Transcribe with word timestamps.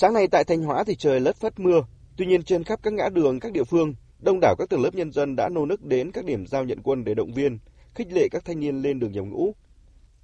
Sáng 0.00 0.14
nay 0.14 0.28
tại 0.28 0.44
Thanh 0.44 0.62
Hóa 0.62 0.84
thì 0.84 0.94
trời 0.94 1.20
lất 1.20 1.36
phất 1.36 1.60
mưa, 1.60 1.82
tuy 2.16 2.26
nhiên 2.26 2.42
trên 2.42 2.64
khắp 2.64 2.80
các 2.82 2.92
ngã 2.92 3.08
đường 3.08 3.40
các 3.40 3.52
địa 3.52 3.64
phương, 3.64 3.94
đông 4.20 4.38
đảo 4.40 4.54
các 4.58 4.68
tầng 4.70 4.82
lớp 4.82 4.94
nhân 4.94 5.12
dân 5.12 5.36
đã 5.36 5.48
nô 5.48 5.66
nức 5.66 5.84
đến 5.84 6.12
các 6.12 6.24
điểm 6.24 6.46
giao 6.46 6.64
nhận 6.64 6.82
quân 6.82 7.04
để 7.04 7.14
động 7.14 7.32
viên, 7.32 7.58
khích 7.94 8.12
lệ 8.12 8.28
các 8.30 8.44
thanh 8.44 8.60
niên 8.60 8.82
lên 8.82 8.98
đường 8.98 9.12
nhập 9.12 9.24
ngũ. 9.24 9.54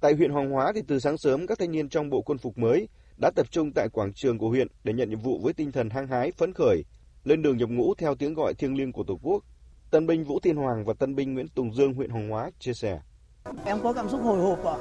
Tại 0.01 0.13
huyện 0.13 0.31
Hoàng 0.31 0.49
Hóa 0.49 0.71
thì 0.75 0.81
từ 0.87 0.99
sáng 0.99 1.17
sớm 1.17 1.47
các 1.47 1.59
thanh 1.59 1.71
niên 1.71 1.89
trong 1.89 2.09
bộ 2.09 2.21
quân 2.21 2.37
phục 2.37 2.57
mới 2.57 2.87
đã 3.21 3.31
tập 3.35 3.51
trung 3.51 3.71
tại 3.75 3.89
quảng 3.93 4.13
trường 4.13 4.37
của 4.37 4.49
huyện 4.49 4.67
để 4.83 4.93
nhận 4.93 5.09
nhiệm 5.09 5.19
vụ 5.19 5.39
với 5.43 5.53
tinh 5.53 5.71
thần 5.71 5.89
hăng 5.89 6.07
hái, 6.07 6.31
phấn 6.31 6.53
khởi, 6.53 6.83
lên 7.23 7.41
đường 7.41 7.57
nhập 7.57 7.69
ngũ 7.69 7.95
theo 7.95 8.15
tiếng 8.15 8.33
gọi 8.33 8.53
thiêng 8.53 8.77
liêng 8.77 8.91
của 8.91 9.03
Tổ 9.03 9.19
quốc. 9.21 9.43
Tân 9.91 10.07
binh 10.07 10.23
Vũ 10.23 10.39
Thiên 10.39 10.55
Hoàng 10.55 10.85
và 10.85 10.93
tân 10.93 11.15
binh 11.15 11.33
Nguyễn 11.33 11.47
Tùng 11.47 11.73
Dương 11.73 11.93
huyện 11.93 12.09
Hoàng 12.09 12.29
Hóa 12.29 12.51
chia 12.59 12.73
sẻ. 12.73 12.99
Em 13.65 13.79
có 13.83 13.93
cảm 13.93 14.09
xúc 14.09 14.21
hồi 14.23 14.39
hộp 14.39 14.65
ạ. 14.65 14.75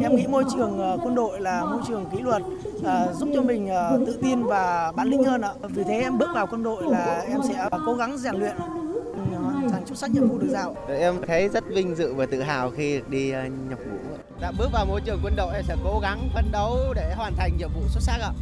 Em 0.00 0.16
nghĩ 0.16 0.26
môi 0.26 0.44
trường 0.56 0.78
ờ, 0.78 0.98
quân 1.04 1.14
đội 1.14 1.40
là 1.40 1.64
môi 1.64 1.80
trường 1.88 2.06
kỷ 2.12 2.18
luật 2.18 2.42
à, 2.84 3.12
giúp 3.12 3.28
cho 3.34 3.42
mình 3.42 3.68
à, 3.68 3.90
tự 4.06 4.18
tin 4.22 4.42
và 4.42 4.92
bản 4.96 5.08
lĩnh 5.08 5.24
hơn 5.24 5.40
ạ. 5.40 5.52
Vì 5.62 5.84
thế 5.84 6.00
em 6.00 6.18
bước 6.18 6.28
vào 6.34 6.46
quân 6.46 6.62
đội 6.62 6.82
là 6.90 7.24
em 7.28 7.40
sẽ 7.48 7.68
cố 7.86 7.94
gắng 7.94 8.18
rèn 8.18 8.34
luyện 8.34 8.56
hoàn 9.32 9.70
thành 9.70 9.86
xuất 9.86 9.98
sắc 9.98 10.10
nhiệm 10.10 10.28
vụ 10.28 10.38
được 10.38 10.48
giao. 10.50 10.76
Em 10.88 11.14
thấy 11.26 11.48
rất 11.48 11.64
vinh 11.66 11.94
dự 11.94 12.14
và 12.14 12.26
tự 12.26 12.42
hào 12.42 12.70
khi 12.70 13.00
đi 13.08 13.30
nhập 13.68 13.78
ngũ. 13.78 14.16
Đã 14.40 14.52
bước 14.58 14.68
vào 14.72 14.86
môi 14.86 15.00
trường 15.00 15.20
quân 15.22 15.34
đội 15.36 15.54
em 15.54 15.64
sẽ 15.64 15.76
cố 15.84 16.00
gắng 16.02 16.28
phấn 16.34 16.44
đấu 16.52 16.76
để 16.94 17.14
hoàn 17.16 17.32
thành 17.36 17.56
nhiệm 17.58 17.70
vụ 17.74 17.82
xuất 17.88 18.02
sắc 18.02 18.20
ạ. 18.20 18.32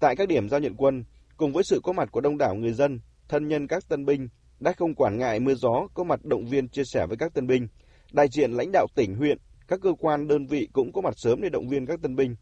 Tại 0.00 0.16
các 0.16 0.28
điểm 0.28 0.48
giao 0.48 0.60
nhận 0.60 0.74
quân, 0.76 1.04
cùng 1.36 1.52
với 1.52 1.64
sự 1.64 1.80
có 1.84 1.92
mặt 1.92 2.08
của 2.12 2.20
đông 2.20 2.38
đảo 2.38 2.54
người 2.54 2.72
dân, 2.72 3.00
thân 3.28 3.48
nhân 3.48 3.66
các 3.66 3.88
tân 3.88 4.04
binh 4.04 4.28
đã 4.60 4.72
không 4.72 4.94
quản 4.94 5.18
ngại 5.18 5.40
mưa 5.40 5.54
gió 5.54 5.86
có 5.94 6.04
mặt 6.04 6.24
động 6.24 6.46
viên 6.46 6.68
chia 6.68 6.84
sẻ 6.84 7.06
với 7.08 7.16
các 7.16 7.34
tân 7.34 7.46
binh 7.46 7.68
đại 8.12 8.28
diện 8.32 8.52
lãnh 8.52 8.72
đạo 8.72 8.86
tỉnh, 8.94 9.16
huyện, 9.16 9.38
các 9.68 9.80
cơ 9.82 9.92
quan 9.98 10.28
đơn 10.28 10.46
vị 10.46 10.68
cũng 10.72 10.92
có 10.92 11.00
mặt 11.00 11.18
sớm 11.18 11.40
để 11.40 11.48
động 11.48 11.68
viên 11.68 11.86
các 11.86 12.02
tân 12.02 12.16
binh. 12.16 12.36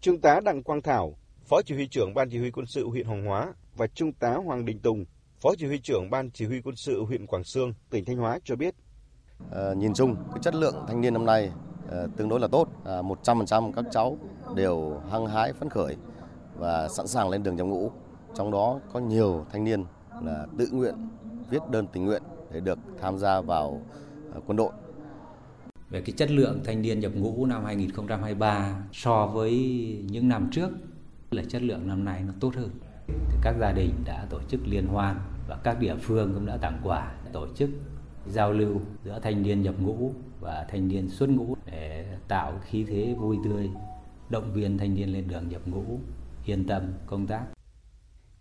Trung 0.00 0.20
tá 0.20 0.40
Đặng 0.44 0.62
Quang 0.62 0.82
Thảo, 0.82 1.18
Phó 1.44 1.62
Chỉ 1.62 1.74
huy 1.74 1.88
trưởng 1.88 2.14
Ban 2.14 2.30
Chỉ 2.30 2.38
huy 2.38 2.50
quân 2.50 2.66
sự 2.66 2.88
huyện 2.88 3.06
Hoàng 3.06 3.24
Hóa 3.24 3.54
và 3.76 3.86
Trung 3.86 4.12
tá 4.12 4.34
Hoàng 4.34 4.64
Đình 4.64 4.80
Tùng, 4.80 5.04
Phó 5.40 5.50
Chỉ 5.58 5.66
huy 5.66 5.78
trưởng 5.78 6.10
Ban 6.10 6.30
Chỉ 6.30 6.46
huy 6.46 6.60
quân 6.60 6.76
sự 6.76 7.04
huyện 7.04 7.26
Quảng 7.26 7.44
Sương, 7.44 7.74
tỉnh 7.90 8.04
Thanh 8.04 8.16
Hóa 8.16 8.38
cho 8.44 8.56
biết. 8.56 8.74
À, 9.50 9.74
nhìn 9.76 9.94
chung, 9.94 10.16
cái 10.30 10.38
chất 10.42 10.54
lượng 10.54 10.84
thanh 10.88 11.00
niên 11.00 11.12
năm 11.12 11.24
nay 11.24 11.52
à, 11.90 12.06
tương 12.16 12.28
đối 12.28 12.40
là 12.40 12.48
tốt. 12.48 12.68
À, 12.84 13.02
100% 13.02 13.72
các 13.72 13.84
cháu 13.90 14.18
đều 14.54 15.00
hăng 15.10 15.26
hái, 15.26 15.52
phấn 15.52 15.70
khởi 15.70 15.96
và 16.56 16.88
sẵn 16.88 17.06
sàng 17.06 17.28
lên 17.28 17.42
đường 17.42 17.56
nhập 17.56 17.66
ngũ. 17.66 17.90
Trong 18.34 18.50
đó 18.50 18.80
có 18.92 19.00
nhiều 19.00 19.46
thanh 19.52 19.64
niên 19.64 19.84
là 20.22 20.46
tự 20.58 20.68
nguyện 20.72 20.94
viết 21.50 21.58
đơn 21.70 21.86
tình 21.92 22.04
nguyện 22.04 22.22
để 22.52 22.60
được 22.60 22.78
tham 23.00 23.18
gia 23.18 23.40
vào 23.40 23.80
Ờ, 24.32 24.40
quân 24.46 24.56
đội. 24.56 24.72
Về 25.90 26.00
cái 26.00 26.14
chất 26.16 26.30
lượng 26.30 26.60
thanh 26.64 26.82
niên 26.82 27.00
nhập 27.00 27.12
ngũ 27.14 27.46
năm 27.46 27.64
2023 27.64 28.82
so 28.92 29.26
với 29.26 29.54
những 30.10 30.28
năm 30.28 30.48
trước 30.52 30.70
là 31.30 31.42
chất 31.48 31.62
lượng 31.62 31.88
năm 31.88 32.04
nay 32.04 32.22
nó 32.26 32.32
tốt 32.40 32.54
hơn. 32.56 32.70
Các 33.42 33.54
gia 33.60 33.72
đình 33.72 33.90
đã 34.04 34.26
tổ 34.30 34.40
chức 34.48 34.60
liên 34.66 34.86
hoan 34.86 35.16
và 35.48 35.56
các 35.64 35.80
địa 35.80 35.94
phương 35.96 36.34
cũng 36.34 36.46
đã 36.46 36.56
tặng 36.56 36.80
quà 36.84 37.12
tổ 37.32 37.46
chức 37.54 37.70
giao 38.26 38.52
lưu 38.52 38.80
giữa 39.04 39.20
thanh 39.22 39.42
niên 39.42 39.62
nhập 39.62 39.74
ngũ 39.80 40.12
và 40.40 40.66
thanh 40.70 40.88
niên 40.88 41.08
xuất 41.08 41.28
ngũ 41.28 41.56
để 41.66 42.06
tạo 42.28 42.60
khí 42.64 42.84
thế 42.88 43.14
vui 43.18 43.36
tươi, 43.44 43.70
động 44.30 44.52
viên 44.52 44.78
thanh 44.78 44.94
niên 44.94 45.12
lên 45.12 45.28
đường 45.28 45.48
nhập 45.48 45.62
ngũ, 45.66 45.84
yên 46.46 46.66
tâm 46.66 46.82
công 47.06 47.26
tác. 47.26 47.57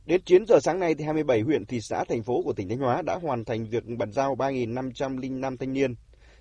Đến 0.07 0.21
9 0.25 0.45
giờ 0.45 0.59
sáng 0.59 0.79
nay 0.79 0.95
thì 0.95 1.03
27 1.03 1.41
huyện, 1.41 1.65
thị 1.65 1.81
xã, 1.81 2.03
thành 2.03 2.23
phố 2.23 2.41
của 2.41 2.53
tỉnh 2.53 2.69
Thanh 2.69 2.77
Hóa 2.77 3.01
đã 3.01 3.15
hoàn 3.21 3.45
thành 3.45 3.65
việc 3.65 3.83
bàn 3.97 4.11
giao 4.11 4.35
3.505 4.35 5.57
thanh 5.57 5.73
niên, 5.73 5.95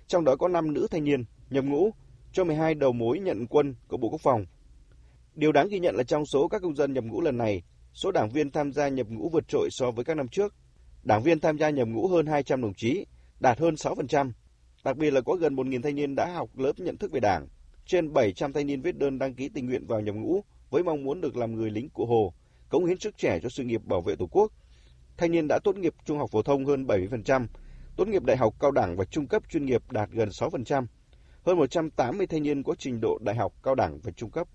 trong 0.07 0.25
đó 0.25 0.35
có 0.35 0.47
5 0.47 0.73
nữ 0.73 0.87
thanh 0.91 1.03
niên 1.03 1.23
nhập 1.49 1.65
ngũ 1.65 1.91
cho 2.31 2.43
12 2.43 2.73
đầu 2.73 2.93
mối 2.93 3.19
nhận 3.19 3.47
quân 3.47 3.75
của 3.87 3.97
Bộ 3.97 4.09
Quốc 4.09 4.21
phòng. 4.21 4.45
Điều 5.35 5.51
đáng 5.51 5.67
ghi 5.67 5.79
nhận 5.79 5.95
là 5.95 6.03
trong 6.03 6.25
số 6.25 6.47
các 6.47 6.61
công 6.61 6.75
dân 6.75 6.93
nhập 6.93 7.03
ngũ 7.03 7.21
lần 7.21 7.37
này, 7.37 7.63
số 7.93 8.11
đảng 8.11 8.29
viên 8.29 8.51
tham 8.51 8.71
gia 8.73 8.87
nhập 8.87 9.07
ngũ 9.09 9.29
vượt 9.29 9.43
trội 9.47 9.69
so 9.71 9.91
với 9.91 10.05
các 10.05 10.17
năm 10.17 10.27
trước. 10.27 10.55
Đảng 11.03 11.23
viên 11.23 11.39
tham 11.39 11.57
gia 11.57 11.69
nhập 11.69 11.87
ngũ 11.87 12.07
hơn 12.07 12.25
200 12.25 12.61
đồng 12.61 12.73
chí, 12.73 13.05
đạt 13.39 13.59
hơn 13.59 13.75
6%. 13.75 14.31
Đặc 14.83 14.97
biệt 14.97 15.11
là 15.11 15.21
có 15.21 15.33
gần 15.33 15.55
1.000 15.55 15.81
thanh 15.81 15.95
niên 15.95 16.15
đã 16.15 16.33
học 16.33 16.49
lớp 16.57 16.73
nhận 16.77 16.97
thức 16.97 17.11
về 17.11 17.19
Đảng. 17.19 17.47
Trên 17.85 18.13
700 18.13 18.53
thanh 18.53 18.67
niên 18.67 18.81
viết 18.81 18.97
đơn 18.97 19.19
đăng 19.19 19.33
ký 19.33 19.49
tình 19.49 19.65
nguyện 19.65 19.87
vào 19.87 20.01
nhập 20.01 20.15
ngũ 20.15 20.41
với 20.69 20.83
mong 20.83 21.03
muốn 21.03 21.21
được 21.21 21.37
làm 21.37 21.55
người 21.55 21.71
lính 21.71 21.89
cụ 21.89 22.05
Hồ 22.05 22.33
cống 22.69 22.85
hiến 22.85 22.99
sức 22.99 23.17
trẻ 23.17 23.39
cho 23.43 23.49
sự 23.49 23.63
nghiệp 23.63 23.81
bảo 23.85 24.01
vệ 24.01 24.15
Tổ 24.15 24.27
quốc. 24.31 24.51
Thanh 25.17 25.31
niên 25.31 25.47
đã 25.47 25.59
tốt 25.63 25.75
nghiệp 25.75 25.93
trung 26.05 26.17
học 26.17 26.29
phổ 26.31 26.41
thông 26.41 26.65
hơn 26.65 26.85
70%, 26.85 27.47
tốt 27.95 28.07
nghiệp 28.07 28.23
đại 28.23 28.37
học 28.37 28.55
cao 28.59 28.71
đẳng 28.71 28.97
và 28.97 29.05
trung 29.05 29.27
cấp 29.27 29.43
chuyên 29.49 29.65
nghiệp 29.65 29.91
đạt 29.91 30.09
gần 30.11 30.29
6%. 30.29 30.85
Hơn 31.45 31.57
180 31.57 32.27
thanh 32.27 32.43
niên 32.43 32.63
có 32.63 32.75
trình 32.79 33.01
độ 33.01 33.19
đại 33.21 33.35
học 33.35 33.53
cao 33.63 33.75
đẳng 33.75 33.99
và 34.03 34.11
trung 34.11 34.31
cấp. 34.31 34.47